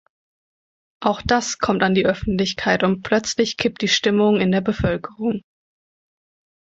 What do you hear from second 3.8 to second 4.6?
die Stimmung in